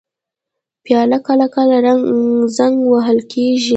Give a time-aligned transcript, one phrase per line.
[0.83, 1.77] پیاله کله کله
[2.57, 3.69] زنګ وهل کېږي.